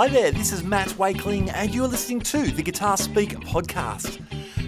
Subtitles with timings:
[0.00, 4.18] Hi there, this is Matt Wakeling, and you're listening to the Guitar Speak podcast.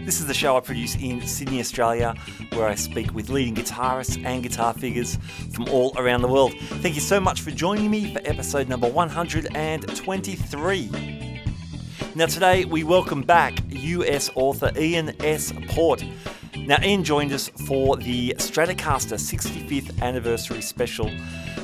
[0.04, 2.15] This is the show I produce in Sydney, Australia,
[2.53, 5.17] where I speak with leading guitarists and guitar figures
[5.54, 6.53] from all around the world.
[6.83, 10.90] Thank you so much for joining me for episode number 123.
[12.14, 15.51] Now, today we welcome back US author Ian S.
[15.69, 16.05] Port.
[16.59, 21.10] Now, Ian joined us for the Stratocaster 65th anniversary special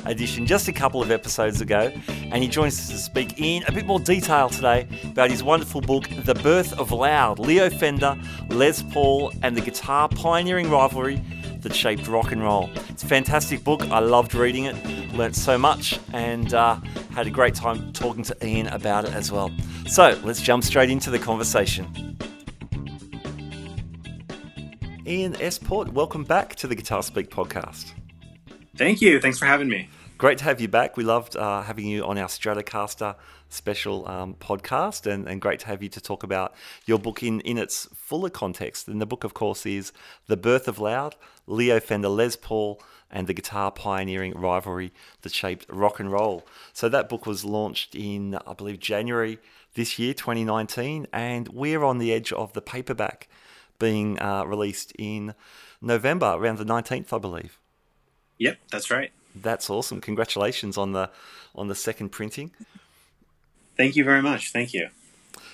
[0.05, 3.71] edition just a couple of episodes ago, and he joins us to speak in a
[3.71, 8.17] bit more detail today about his wonderful book, The Birth of Loud Leo Fender,
[8.49, 11.21] Les Paul, and the Guitar Pioneering Rivalry
[11.61, 12.69] that shaped rock and roll.
[12.89, 13.83] It's a fantastic book.
[13.89, 16.75] I loved reading it, learnt so much, and uh,
[17.11, 19.51] had a great time talking to Ian about it as well.
[19.87, 22.17] So let's jump straight into the conversation.
[25.05, 25.57] Ian S.
[25.57, 27.93] Port, welcome back to the Guitar Speak podcast.
[28.79, 29.19] Thank you.
[29.19, 29.89] Thanks for having me.
[30.17, 30.95] Great to have you back.
[30.95, 33.17] We loved uh, having you on our Stratocaster
[33.49, 36.53] special um, podcast, and, and great to have you to talk about
[36.85, 38.87] your book in, in its fuller context.
[38.87, 39.91] And the book, of course, is
[40.27, 44.93] The Birth of Loud, Leo Fender Les Paul, and the guitar pioneering rivalry
[45.23, 46.47] that shaped rock and roll.
[46.71, 49.39] So that book was launched in, I believe, January
[49.73, 53.27] this year, 2019, and we're on the edge of the paperback
[53.77, 55.35] being uh, released in
[55.81, 57.59] November, around the 19th, I believe.
[58.39, 59.11] Yep, that's right.
[59.35, 60.01] That's awesome.
[60.01, 61.09] Congratulations on the
[61.55, 62.51] on the second printing.
[63.77, 64.51] Thank you very much.
[64.51, 64.89] Thank you.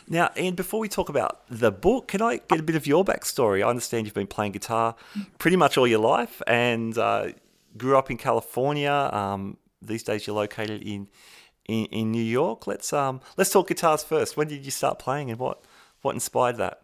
[0.07, 3.03] Now, and before we talk about the book, can I get a bit of your
[3.03, 3.65] backstory?
[3.65, 4.95] I understand you've been playing guitar
[5.39, 7.29] pretty much all your life and uh,
[7.77, 8.91] grew up in California.
[8.91, 11.07] Um, these days, you're located in,
[11.67, 12.67] in, in New York.
[12.67, 14.37] Let's um, let's talk guitars first.
[14.37, 15.63] When did you start playing, and what
[16.01, 16.81] what inspired that?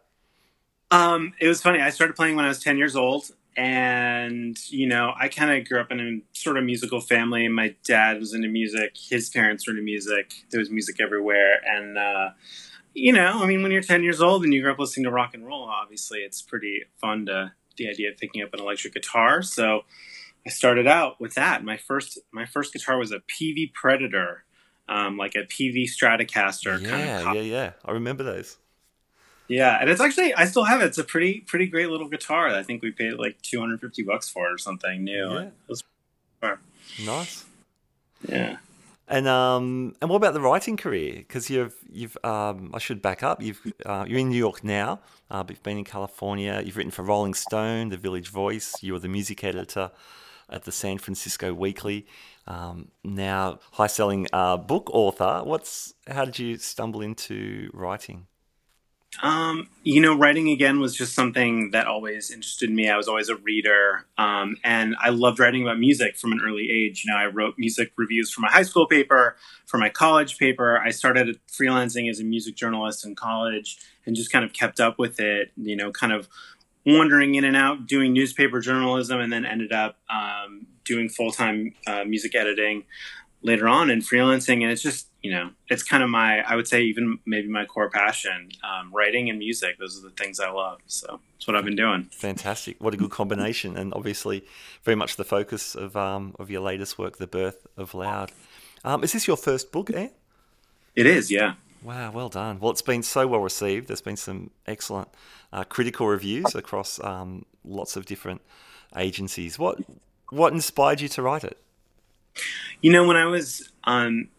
[0.90, 1.80] Um, it was funny.
[1.80, 5.68] I started playing when I was ten years old, and you know, I kind of
[5.68, 7.48] grew up in a sort of musical family.
[7.48, 8.96] My dad was into music.
[8.98, 10.34] His parents were into music.
[10.50, 12.30] There was music everywhere, and uh,
[12.94, 15.12] you know, I mean, when you're ten years old and you grew up listening to
[15.12, 18.94] rock and roll, obviously, it's pretty fun to the idea of picking up an electric
[18.94, 19.42] guitar.
[19.42, 19.82] So
[20.46, 21.64] I started out with that.
[21.64, 24.44] My first my first guitar was a Peavey Predator,
[24.88, 26.82] um, like a Peavey Stratocaster.
[26.82, 27.72] Yeah, kind of yeah, yeah.
[27.86, 28.58] I remember those.
[29.52, 30.86] Yeah, and it's actually I still have it.
[30.86, 32.48] It's a pretty pretty great little guitar.
[32.48, 35.30] I think we paid like two hundred fifty bucks for it or something new.
[35.30, 35.50] Yeah.
[35.68, 35.84] Was,
[37.06, 37.46] Nice.
[38.28, 38.58] yeah.
[39.08, 41.16] And um, and what about the writing career?
[41.16, 43.42] Because you've you've um, I should back up.
[43.42, 46.62] You've uh, you're in New York now, uh, but you've been in California.
[46.64, 48.82] You've written for Rolling Stone, The Village Voice.
[48.82, 49.92] You were the music editor
[50.50, 52.08] at the San Francisco Weekly.
[52.48, 55.42] Um, now, high selling uh, book author.
[55.44, 58.28] What's how did you stumble into writing?
[59.22, 62.90] Um, you know, writing again was just something that always interested me.
[62.90, 66.70] I was always a reader, um, and I loved writing about music from an early
[66.72, 67.04] age.
[67.04, 69.36] You know, I wrote music reviews for my high school paper,
[69.66, 70.80] for my college paper.
[70.80, 74.98] I started freelancing as a music journalist in college, and just kind of kept up
[74.98, 75.52] with it.
[75.58, 76.30] You know, kind of
[76.86, 81.74] wandering in and out, doing newspaper journalism, and then ended up um, doing full time
[81.86, 82.86] uh, music editing
[83.44, 84.62] later on and freelancing.
[84.62, 87.66] And it's just you know, it's kind of my, I would say, even maybe my
[87.66, 89.78] core passion, um, writing and music.
[89.78, 90.80] Those are the things I love.
[90.88, 92.10] So that's what I've been doing.
[92.12, 92.82] Fantastic!
[92.82, 94.44] What a good combination, and obviously
[94.84, 98.32] very much the focus of um, of your latest work, The Birth of Loud.
[98.84, 100.14] Um, is this your first book, Ant?
[100.96, 101.54] It is, yeah.
[101.84, 102.60] Wow, well done.
[102.60, 103.88] Well, it's been so well received.
[103.88, 105.10] There's been some excellent
[105.54, 108.42] uh, critical reviews across um, lots of different
[108.96, 109.58] agencies.
[109.58, 109.80] What
[110.30, 111.58] what inspired you to write it?
[112.82, 114.30] You know, when I was um,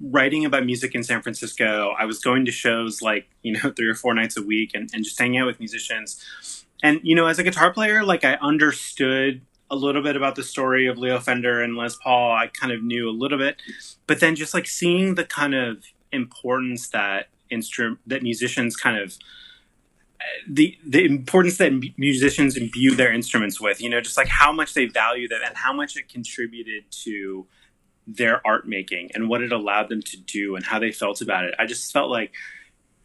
[0.00, 3.88] writing about music in San Francisco, I was going to shows like, you know, three
[3.88, 6.64] or four nights a week and, and just hanging out with musicians.
[6.82, 10.42] And, you know, as a guitar player, like I understood a little bit about the
[10.42, 12.32] story of Leo Fender and Les Paul.
[12.32, 13.56] I kind of knew a little bit,
[14.06, 19.16] but then just like seeing the kind of importance that instrument that musicians kind of
[20.48, 24.74] the the importance that musicians imbue their instruments with, you know, just like how much
[24.74, 27.46] they value them and how much it contributed to
[28.06, 31.44] their art making and what it allowed them to do and how they felt about
[31.44, 31.54] it.
[31.58, 32.32] I just felt like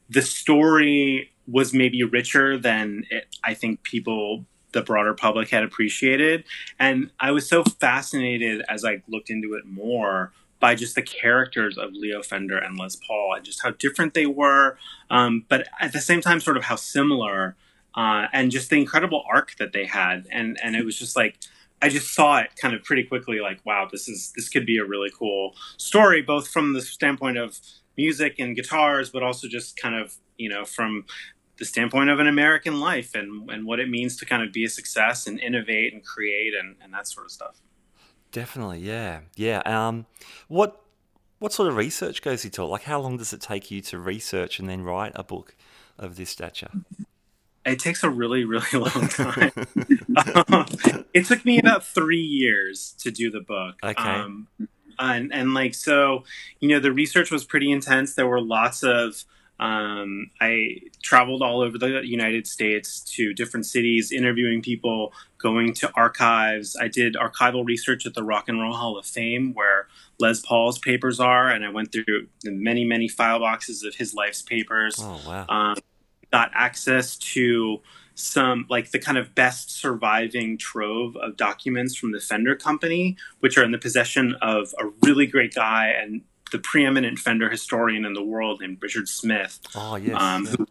[0.10, 6.44] the story was maybe richer than it, I think people, the broader public, had appreciated.
[6.80, 11.78] And I was so fascinated as I looked into it more by just the characters
[11.78, 14.78] of Leo Fender and Les Paul and just how different they were,
[15.10, 17.56] um, but at the same time, sort of how similar.
[17.94, 21.38] Uh, and just the incredible arc that they had, and and it was just like
[21.82, 24.78] I just saw it kind of pretty quickly, like, wow, this is this could be
[24.78, 27.60] a really cool story, both from the standpoint of
[27.98, 31.06] music and guitars, but also just kind of you know from
[31.58, 34.64] the standpoint of an American life and and what it means to kind of be
[34.64, 37.62] a success and innovate and create and, and that sort of stuff.
[38.32, 39.62] Definitely, yeah, yeah.
[39.66, 40.06] Um,
[40.48, 40.82] what
[41.40, 42.68] What sort of research goes into it?
[42.68, 45.56] Like, how long does it take you to research and then write a book
[45.98, 46.72] of this stature?
[47.66, 49.52] It takes a really, really long time.
[50.48, 50.66] um,
[51.14, 53.76] it took me about three years to do the book.
[53.84, 54.04] Okay.
[54.04, 54.48] Um,
[55.00, 56.24] and, and like, so,
[56.60, 58.14] you know, the research was pretty intense.
[58.14, 59.26] There were lots of,
[59.60, 65.92] um, I traveled all over the United States to different cities, interviewing people, going to
[65.96, 66.76] archives.
[66.80, 69.88] I did archival research at the Rock and Roll Hall of Fame, where
[70.20, 74.42] Les Paul's papers are, and I went through many, many file boxes of his life's
[74.42, 74.98] papers.
[75.00, 75.46] Oh, wow.
[75.48, 75.76] Um,
[76.36, 77.82] got access to
[78.14, 83.58] some like the kind of best surviving trove of documents from the Fender Company, which
[83.58, 88.14] are in the possession of a really great guy and the preeminent Fender historian in
[88.14, 89.62] the world named Richard Smith.
[89.76, 90.22] Oh, yes.
[90.22, 90.68] Um, who,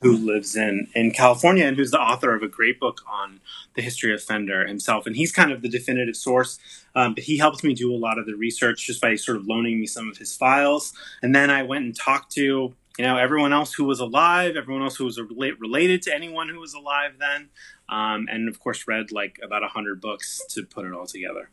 [0.00, 3.40] who lives in, in California and who's the author of a great book on
[3.74, 5.06] the history of Fender himself.
[5.06, 6.58] And he's kind of the definitive source,
[6.94, 9.46] um, but he helped me do a lot of the research just by sort of
[9.46, 10.94] loaning me some of his files.
[11.22, 14.82] And then I went and talked to you know everyone else who was alive everyone
[14.82, 15.20] else who was
[15.58, 17.48] related to anyone who was alive then
[17.88, 21.50] um, and of course read like about 100 books to put it all together.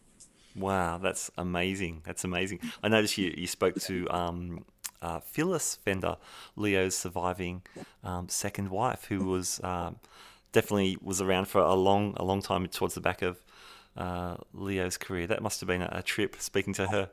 [0.55, 2.59] Wow that's amazing that's amazing.
[2.83, 4.65] I noticed you, you spoke to um,
[5.01, 6.17] uh, phyllis fender
[6.55, 7.61] leo's surviving
[8.03, 9.97] um, second wife who was um,
[10.51, 13.43] definitely was around for a long a long time towards the back of
[13.97, 15.27] uh, leo's career.
[15.27, 17.09] That must have been a, a trip speaking to her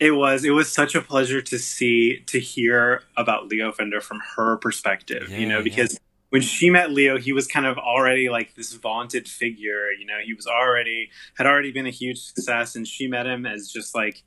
[0.00, 0.44] it was.
[0.44, 5.28] It was such a pleasure to see, to hear about Leo Fender from her perspective,
[5.28, 5.98] yeah, you know, because yeah.
[6.30, 10.16] when she met Leo, he was kind of already like this vaunted figure, you know,
[10.24, 13.94] he was already, had already been a huge success, and she met him as just
[13.94, 14.22] like,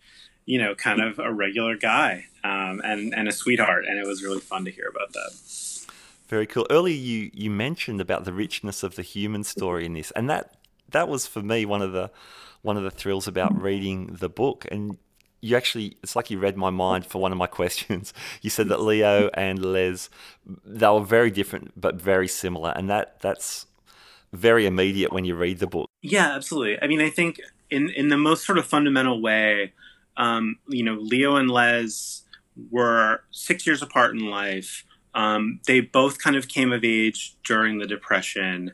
[0.45, 3.85] you know, kind of a regular guy um, and, and a sweetheart.
[3.87, 5.31] And it was really fun to hear about that.
[6.27, 6.67] Very cool.
[6.69, 10.55] Earlier, you, you mentioned about the richness of the human story in this, and that
[10.89, 12.11] that was for me one of the
[12.61, 14.65] one of the thrills about reading the book.
[14.71, 14.97] And
[15.43, 18.13] you actually it's like you read my mind for one of my questions.
[18.41, 20.09] You said that leo and les
[20.65, 22.71] they were very different but very similar.
[22.75, 23.67] And that that's
[24.31, 25.89] very immediate when you read the book.
[26.01, 26.81] Yeah absolutely.
[26.81, 29.73] I mean i think in in the most sort of fundamental way
[30.15, 32.23] um, you know leo and les
[32.71, 34.85] were six years apart in life.
[35.15, 38.71] Um, they both kind of came of age during the depression.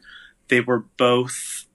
[0.48, 1.66] They were both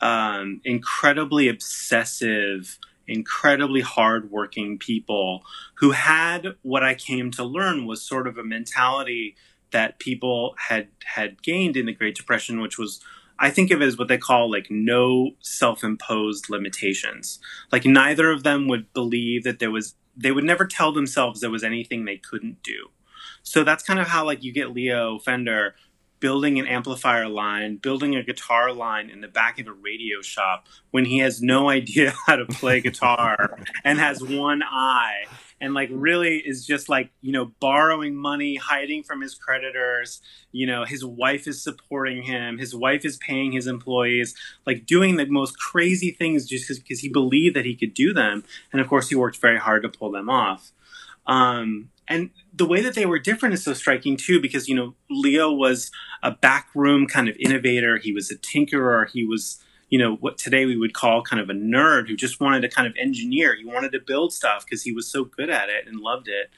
[0.00, 5.42] um, incredibly obsessive incredibly hardworking people
[5.76, 9.36] who had what I came to learn was sort of a mentality
[9.72, 13.00] that people had had gained in the Great Depression, which was
[13.38, 17.40] I think of it as what they call like no self-imposed limitations.
[17.72, 21.50] Like neither of them would believe that there was they would never tell themselves there
[21.50, 22.90] was anything they couldn't do.
[23.42, 25.74] So that's kind of how like you get Leo Fender
[26.22, 30.68] building an amplifier line, building a guitar line in the back of a radio shop
[30.92, 35.24] when he has no idea how to play guitar and has one eye
[35.60, 40.22] and like really is just like, you know, borrowing money, hiding from his creditors,
[40.52, 44.34] you know, his wife is supporting him, his wife is paying his employees,
[44.64, 48.44] like doing the most crazy things just because he believed that he could do them.
[48.72, 50.70] And of course he worked very hard to pull them off.
[51.26, 54.94] Um, and the way that they were different is so striking too because you know
[55.10, 55.90] leo was
[56.22, 57.96] a backroom kind of innovator.
[57.96, 59.10] He was a tinkerer.
[59.10, 62.40] He was you know what today we would call kind of a nerd who just
[62.40, 63.56] wanted to kind of engineer.
[63.56, 66.50] He wanted to build stuff because he was so good at it and loved it.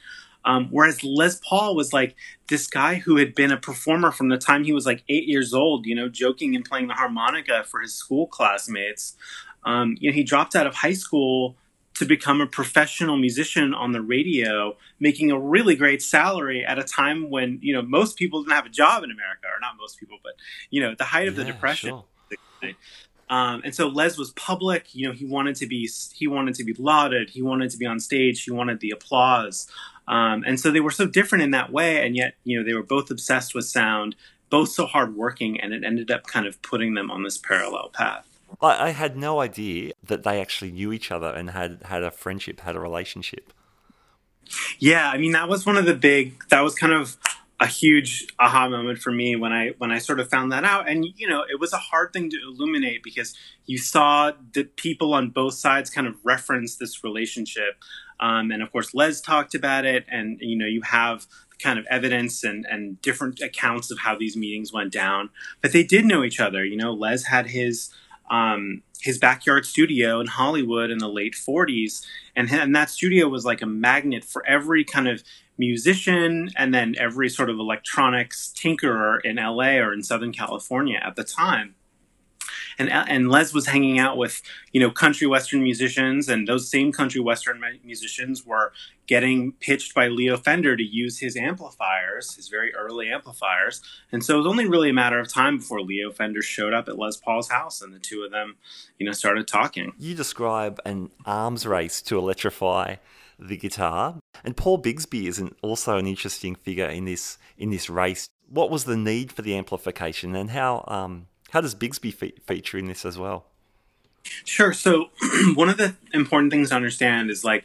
[0.43, 2.15] Um, whereas les paul was like
[2.49, 5.55] this guy who had been a performer from the time he was like eight years
[5.55, 9.15] old you know joking and playing the harmonica for his school classmates.
[9.63, 11.55] Um, you know he dropped out of high school
[11.95, 16.83] to become a professional musician on the radio, making a really great salary at a
[16.83, 19.99] time when you know most people didn't have a job in America, or not most
[19.99, 20.33] people, but
[20.69, 21.89] you know the height of the depression.
[22.61, 22.73] Sure.
[23.29, 24.93] Um, and so Les was public.
[24.93, 27.29] You know, he wanted to be he wanted to be lauded.
[27.29, 28.43] He wanted to be on stage.
[28.43, 29.67] He wanted the applause.
[30.07, 32.73] Um, and so they were so different in that way, and yet you know they
[32.73, 34.15] were both obsessed with sound,
[34.49, 38.34] both so hardworking, and it ended up kind of putting them on this parallel path.
[38.61, 42.11] I, I had no idea that they actually knew each other and had had a
[42.11, 43.53] friendship, had a relationship.
[44.79, 46.35] Yeah, I mean that was one of the big.
[46.49, 47.17] That was kind of
[47.59, 50.89] a huge aha moment for me when I when I sort of found that out.
[50.89, 53.35] And you know, it was a hard thing to illuminate because
[53.65, 57.83] you saw the people on both sides kind of reference this relationship.
[58.19, 61.27] Um, and of course, Les talked about it, and you know, you have
[61.59, 65.29] kind of evidence and, and different accounts of how these meetings went down.
[65.61, 66.65] But they did know each other.
[66.65, 67.89] You know, Les had his
[68.29, 72.05] um, his backyard studio in Hollywood in the late 40s.
[72.35, 75.23] And, and that studio was like a magnet for every kind of
[75.57, 81.15] musician and then every sort of electronics tinkerer in LA or in Southern California at
[81.15, 81.75] the time.
[82.77, 84.41] And and Les was hanging out with
[84.71, 88.73] you know country western musicians, and those same country western musicians were
[89.07, 94.35] getting pitched by Leo Fender to use his amplifiers, his very early amplifiers, and so
[94.35, 97.17] it was only really a matter of time before Leo Fender showed up at Les
[97.17, 98.55] Paul's house, and the two of them,
[98.99, 99.93] you know, started talking.
[99.97, 102.95] You describe an arms race to electrify
[103.37, 107.89] the guitar, and Paul Bigsby is an, also an interesting figure in this in this
[107.89, 108.27] race.
[108.47, 112.77] What was the need for the amplification, and how um, how does Bigsby fe- feature
[112.77, 113.45] in this as well?
[114.43, 114.73] Sure.
[114.73, 115.05] So
[115.55, 117.63] one of the important things to understand is like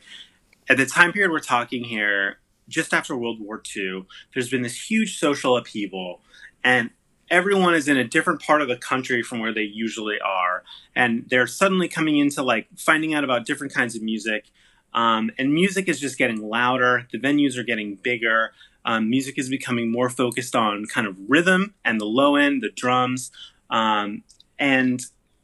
[0.68, 4.88] at the time period we're talking here, just after World War II, there's been this
[4.88, 6.20] huge social upheaval,
[6.62, 6.90] and
[7.32, 10.62] everyone is in a different part of the country from where they usually are,
[10.94, 14.52] and they're suddenly coming into like finding out about different kinds of music.
[14.94, 17.08] Um, and music is just getting louder.
[17.10, 18.52] The venues are getting bigger.
[18.84, 22.70] Um, music is becoming more focused on kind of rhythm and the low end, the
[22.70, 23.32] drums.
[23.70, 24.24] Um,
[24.58, 25.00] and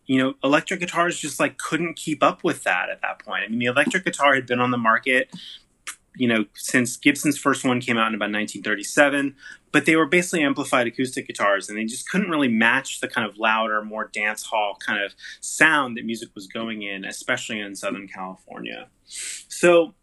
[0.07, 3.43] you know, electric guitars just like couldn't keep up with that at that point.
[3.45, 5.35] I mean, the electric guitar had been on the market,
[6.17, 9.35] you know, since Gibson's first one came out in about 1937,
[9.73, 13.29] but they were basically amplified acoustic guitars and they just couldn't really match the kind
[13.29, 17.75] of louder, more dance hall kind of sound that music was going in, especially in
[17.75, 18.89] Southern California.
[19.05, 19.95] So,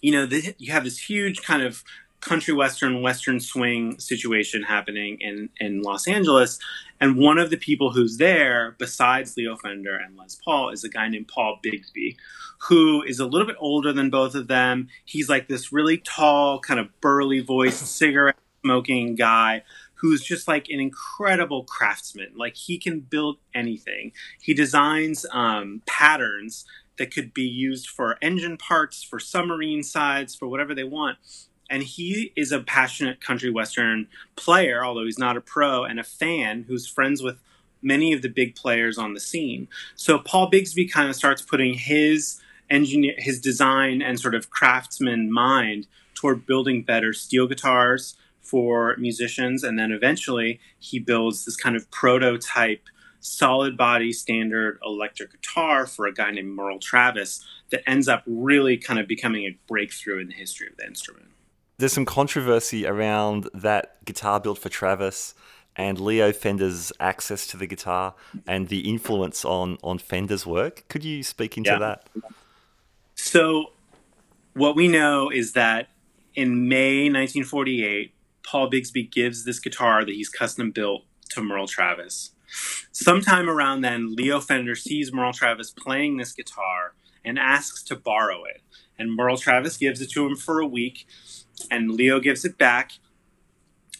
[0.00, 1.84] you know, the, you have this huge kind of
[2.20, 6.58] country western western swing situation happening in in Los Angeles.
[7.00, 10.88] And one of the people who's there besides Leo Fender and Les Paul is a
[10.88, 12.16] guy named Paul Bigsby
[12.62, 14.88] who is a little bit older than both of them.
[15.04, 19.62] He's like this really tall kind of burly voiced cigarette smoking guy
[19.94, 22.32] who's just like an incredible craftsman.
[22.36, 24.12] Like he can build anything.
[24.40, 26.64] He designs um, patterns
[26.98, 31.18] that could be used for engine parts for submarine sides for whatever they want
[31.70, 34.06] and he is a passionate country western
[34.36, 37.38] player although he's not a pro and a fan who's friends with
[37.80, 39.68] many of the big players on the scene.
[39.94, 45.30] So paul bigsby kind of starts putting his engineer his design and sort of craftsman
[45.32, 49.62] mind toward building better steel guitars for musicians.
[49.62, 52.88] And then eventually he builds this kind of prototype
[53.20, 58.76] solid body standard electric guitar for a guy named merle travis that ends up really
[58.76, 61.28] kind of becoming a breakthrough in the history of the instrument
[61.78, 65.34] there's some controversy around that guitar built for Travis
[65.76, 68.14] and Leo Fender's access to the guitar
[68.46, 70.84] and the influence on on Fender's work.
[70.88, 71.78] Could you speak into yeah.
[71.78, 72.08] that?
[73.14, 73.72] So,
[74.54, 75.88] what we know is that
[76.34, 78.12] in May 1948,
[78.44, 82.32] Paul Bigsby gives this guitar that he's custom built to Merle Travis.
[82.92, 86.94] Sometime around then, Leo Fender sees Merle Travis playing this guitar
[87.24, 88.62] and asks to borrow it.
[88.98, 91.06] And Merle Travis gives it to him for a week
[91.70, 92.92] and Leo gives it back.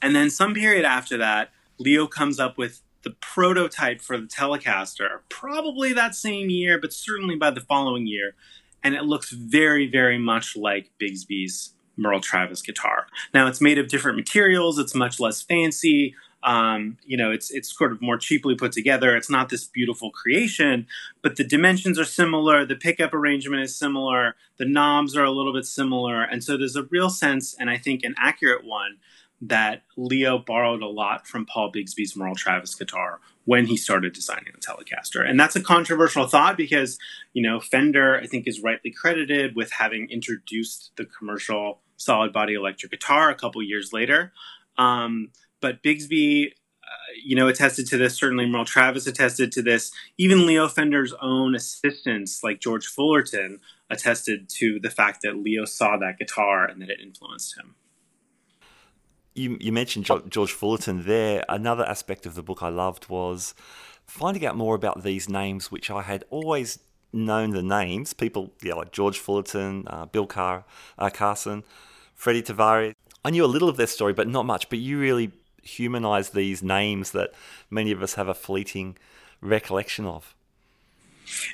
[0.00, 5.20] And then some period after that, Leo comes up with the prototype for the Telecaster,
[5.28, 8.34] probably that same year, but certainly by the following year.
[8.82, 13.06] And it looks very, very much like Bigsby's Merle Travis guitar.
[13.34, 16.14] Now, it's made of different materials, it's much less fancy.
[16.42, 19.16] Um, you know, it's it's sort of more cheaply put together.
[19.16, 20.86] It's not this beautiful creation,
[21.20, 22.64] but the dimensions are similar.
[22.64, 24.36] The pickup arrangement is similar.
[24.56, 27.76] The knobs are a little bit similar, and so there's a real sense, and I
[27.76, 28.98] think an accurate one,
[29.40, 34.52] that Leo borrowed a lot from Paul Bigsby's Merle Travis guitar when he started designing
[34.52, 35.28] the Telecaster.
[35.28, 36.98] And that's a controversial thought because,
[37.32, 42.54] you know, Fender, I think, is rightly credited with having introduced the commercial solid body
[42.54, 44.32] electric guitar a couple years later.
[44.76, 45.30] Um,
[45.60, 48.14] but Bigsby, uh, you know, attested to this.
[48.16, 49.92] Certainly, Merle Travis attested to this.
[50.16, 53.60] Even Leo Fender's own assistants, like George Fullerton,
[53.90, 57.74] attested to the fact that Leo saw that guitar and that it influenced him.
[59.34, 61.44] You, you mentioned George Fullerton there.
[61.48, 63.54] Another aspect of the book I loved was
[64.04, 66.80] finding out more about these names, which I had always
[67.12, 68.12] known the names.
[68.12, 71.62] People, yeah, like George Fullerton, uh, Bill uh, Carson,
[72.14, 72.94] Freddie Tavares.
[73.24, 74.68] I knew a little of their story, but not much.
[74.68, 75.32] But you really
[75.68, 77.32] humanize these names that
[77.70, 78.96] many of us have a fleeting
[79.40, 80.34] recollection of.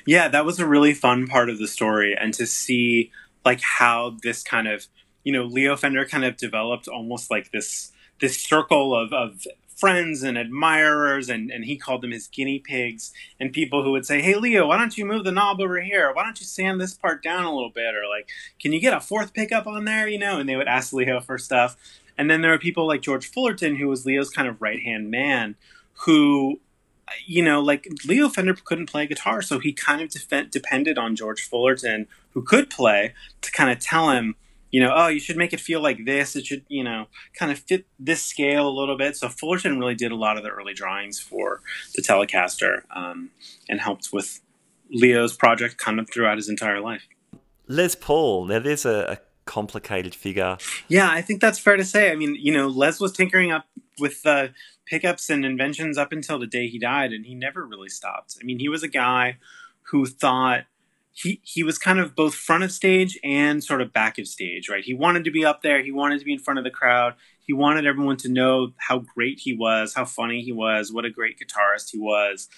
[0.05, 3.11] Yeah, that was a really fun part of the story, and to see
[3.43, 4.87] like how this kind of
[5.23, 7.91] you know Leo Fender kind of developed almost like this
[8.21, 9.45] this circle of, of
[9.75, 14.05] friends and admirers and, and he called them his guinea pigs and people who would
[14.05, 16.13] say hey leo why don't you move the knob over here?
[16.13, 17.93] Why don't you sand this part down a little bit?
[17.93, 18.29] or like
[18.59, 20.07] can you get a fourth pickup on there?
[20.07, 21.75] you know and they would ask leo for stuff
[22.17, 25.11] and then there are people like George Fullerton, who was Leo's kind of right hand
[25.11, 25.55] man,
[26.05, 26.59] who,
[27.25, 31.15] you know, like Leo Fender couldn't play guitar, so he kind of def- depended on
[31.15, 34.35] George Fullerton, who could play, to kind of tell him,
[34.71, 36.35] you know, oh, you should make it feel like this.
[36.35, 39.15] It should, you know, kind of fit this scale a little bit.
[39.15, 41.61] So Fullerton really did a lot of the early drawings for
[41.95, 43.29] the Telecaster um,
[43.69, 44.41] and helped with
[44.89, 47.07] Leo's project kind of throughout his entire life.
[47.67, 50.57] Les Paul, now there's a, a complicated figure.
[50.87, 52.11] Yeah, I think that's fair to say.
[52.11, 53.65] I mean, you know, Les was tinkering up
[53.99, 54.47] with uh,
[54.85, 58.37] pickups and inventions up until the day he died, and he never really stopped.
[58.39, 59.37] I mean, he was a guy
[59.91, 60.65] who thought
[61.11, 64.67] he he was kind of both front of stage and sort of back of stage,
[64.69, 64.83] right?
[64.83, 67.13] He wanted to be up there, he wanted to be in front of the crowd,
[67.45, 71.09] he wanted everyone to know how great he was, how funny he was, what a
[71.09, 72.49] great guitarist he was,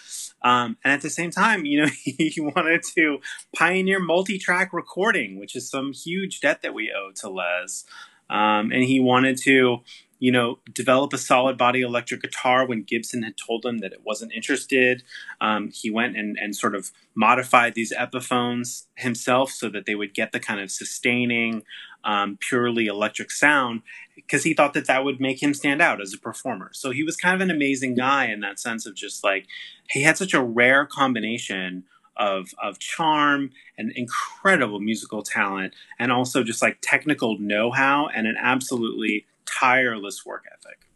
[0.41, 3.19] um, and at the same time, you know, he, he wanted to
[3.55, 7.85] pioneer multi-track recording, which is some huge debt that we owe to Les,
[8.29, 9.79] um, and he wanted to
[10.19, 14.01] you know, develop a solid body electric guitar when Gibson had told him that it
[14.03, 15.03] wasn't interested.
[15.39, 20.13] Um, he went and, and sort of modified these Epiphones himself so that they would
[20.13, 21.63] get the kind of sustaining,
[22.03, 23.81] um, purely electric sound
[24.15, 26.71] because he thought that that would make him stand out as a performer.
[26.73, 29.45] So he was kind of an amazing guy in that sense of just like,
[29.89, 31.83] he had such a rare combination
[32.17, 38.35] of of charm and incredible musical talent and also just like technical know-how and an
[38.39, 40.87] absolutely tireless work ethic.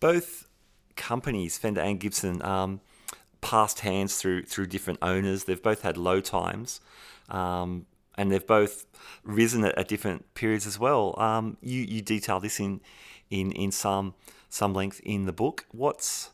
[0.00, 0.48] Both
[0.96, 2.80] companies, Fender and Gibson, um,
[3.40, 5.44] passed hands through through different owners.
[5.44, 6.80] They've both had low times,
[7.28, 8.86] um, and they've both
[9.24, 11.18] risen at, at different periods as well.
[11.18, 12.80] Um, you you detail this in
[13.30, 14.14] in in some
[14.48, 15.66] some length in the book.
[15.72, 16.30] What's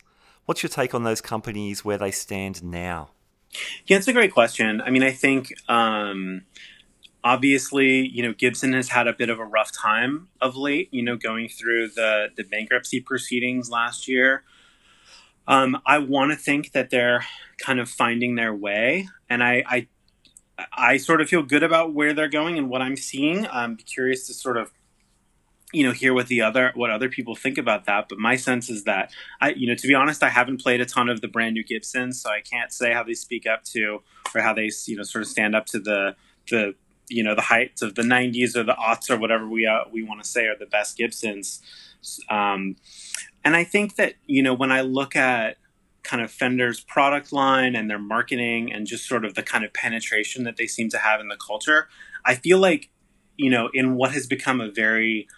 [0.46, 3.10] what's your take on those companies where they stand now?
[3.86, 4.80] Yeah, it's a great question.
[4.80, 6.42] I mean, I think um,
[7.24, 11.02] obviously, you know, Gibson has had a bit of a rough time of late, you
[11.02, 14.44] know, going through the, the bankruptcy proceedings last year.
[15.48, 17.24] Um, I want to think that they're
[17.58, 19.88] kind of finding their way, and I, I,
[20.72, 23.46] I sort of feel good about where they're going and what I'm seeing.
[23.48, 24.70] I'm curious to sort of,
[25.72, 28.08] you know, hear what the other what other people think about that.
[28.08, 30.86] But my sense is that I, you know, to be honest, I haven't played a
[30.86, 34.02] ton of the brand new Gibsons, so I can't say how they speak up to
[34.34, 36.16] or how they, you know, sort of stand up to the
[36.48, 36.74] the
[37.08, 40.02] you know the heights of the 90s or the aughts or whatever we uh, we
[40.02, 41.60] want to say are the best Gibsons.
[42.30, 42.76] Um,
[43.44, 45.56] and I think that you know when I look at
[46.02, 49.72] kind of Fender's product line and their marketing and just sort of the kind of
[49.72, 51.88] penetration that they seem to have in the culture,
[52.24, 52.90] I feel like
[53.36, 55.28] you know in what has become a very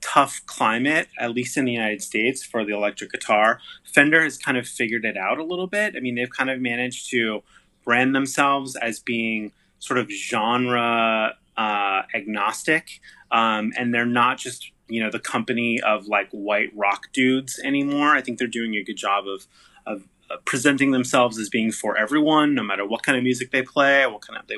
[0.00, 4.56] tough climate, at least in the United States, for the electric guitar, Fender has kind
[4.56, 5.94] of figured it out a little bit.
[5.94, 7.42] I mean, they've kind of managed to
[7.84, 13.00] brand themselves as being sort of genre uh, agnostic,
[13.32, 18.14] um, and they're not just you know the company of like white rock dudes anymore.
[18.14, 19.46] I think they're doing a good job of
[19.86, 20.04] of
[20.44, 24.20] presenting themselves as being for everyone, no matter what kind of music they play, what
[24.20, 24.56] kind of they,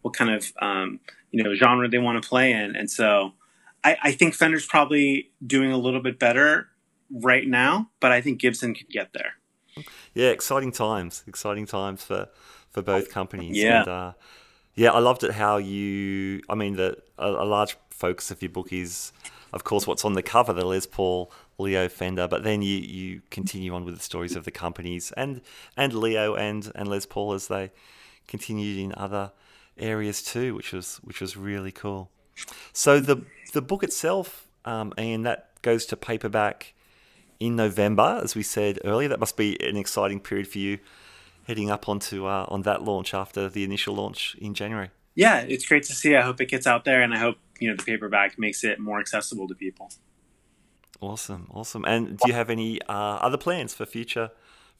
[0.00, 0.98] what kind of um,
[1.30, 3.32] you know genre they want to play in, and so
[3.84, 6.68] I, I think Fender's probably doing a little bit better
[7.10, 9.34] right now, but I think Gibson could get there.
[10.14, 12.28] Yeah, exciting times, exciting times for
[12.70, 13.56] for both companies.
[13.56, 13.80] Yeah.
[13.80, 14.12] And, uh,
[14.74, 16.42] yeah, I loved it how you.
[16.48, 19.12] I mean, the a, a, large focus of your book is,
[19.52, 22.26] of course, what's on the cover, the Les Paul Leo Fender.
[22.26, 25.42] But then you, you continue on with the stories of the companies and
[25.76, 27.70] and Leo and and Les Paul as they
[28.26, 29.32] continued in other
[29.76, 32.10] areas too, which was which was really cool.
[32.72, 36.72] So the the book itself, um, and that goes to paperback
[37.38, 39.08] in November, as we said earlier.
[39.08, 40.78] That must be an exciting period for you
[41.46, 44.90] heading up onto uh, on that launch after the initial launch in January.
[45.14, 46.16] Yeah, it's great to see.
[46.16, 48.78] I hope it gets out there, and I hope you know the paperback makes it
[48.78, 49.90] more accessible to people.
[51.00, 51.84] Awesome, awesome.
[51.84, 54.30] And do you have any uh, other plans for future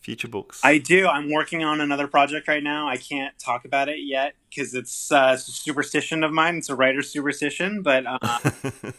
[0.01, 0.61] future books?
[0.65, 1.07] I do.
[1.07, 2.89] I'm working on another project right now.
[2.89, 6.57] I can't talk about it yet because it's, uh, it's, a superstition of mine.
[6.57, 8.19] It's a writer's superstition, but uh,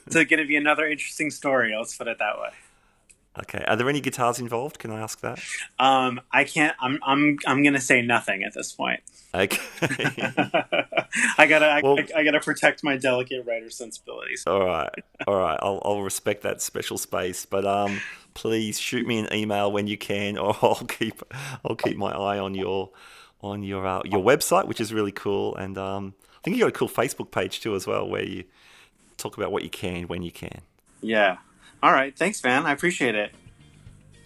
[0.05, 1.73] it's going to be another interesting story.
[1.77, 2.49] Let's put it that way.
[3.39, 3.63] Okay.
[3.67, 4.77] Are there any guitars involved?
[4.79, 5.39] Can I ask that?
[5.79, 6.75] Um, I can't.
[6.79, 6.99] I'm.
[7.03, 7.37] I'm.
[7.47, 9.01] I'm gonna say nothing at this point.
[9.33, 9.59] Okay.
[11.37, 11.81] I gotta.
[11.83, 14.43] Well, I, I, gotta protect my delicate writer sensibilities.
[14.45, 14.91] All right.
[15.25, 15.57] All right.
[15.61, 18.01] I'll, I'll respect that special space, but um,
[18.35, 21.23] please shoot me an email when you can, or I'll keep.
[21.65, 22.91] I'll keep my eye on your
[23.41, 26.69] on your uh, your website, which is really cool, and um, I think you got
[26.69, 28.43] a cool Facebook page too as well, where you
[29.17, 30.61] talk about what you can when you can.
[31.01, 31.37] Yeah.
[31.83, 32.17] All right.
[32.17, 32.65] Thanks, man.
[32.65, 33.35] I appreciate it.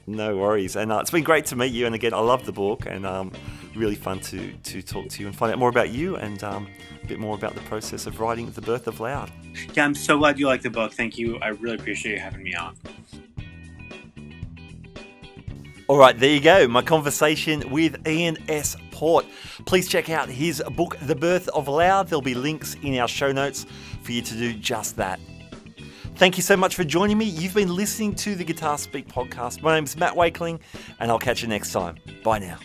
[0.05, 0.75] No worries.
[0.75, 1.87] And uh, it's been great to meet you.
[1.87, 3.31] And again, I love the book and um,
[3.75, 6.67] really fun to, to talk to you and find out more about you and um,
[7.03, 9.31] a bit more about the process of writing The Birth of Loud.
[9.73, 10.93] Yeah, I'm so glad you like the book.
[10.93, 11.37] Thank you.
[11.37, 12.77] I really appreciate you having me on.
[15.87, 16.67] All right, there you go.
[16.67, 18.77] My conversation with Ian S.
[18.91, 19.25] Port.
[19.65, 22.07] Please check out his book, The Birth of Loud.
[22.07, 23.65] There'll be links in our show notes
[24.03, 25.19] for you to do just that.
[26.17, 27.25] Thank you so much for joining me.
[27.25, 29.61] You've been listening to the Guitar Speak podcast.
[29.61, 30.59] My name is Matt Wakeling,
[30.99, 31.97] and I'll catch you next time.
[32.23, 32.57] Bye now.